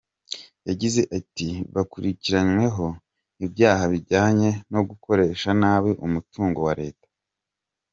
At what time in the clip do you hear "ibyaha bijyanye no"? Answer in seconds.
3.45-4.81